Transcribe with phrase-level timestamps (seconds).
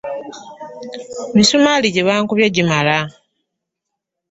[1.31, 2.97] Emisumaali gye mbakubye gimala.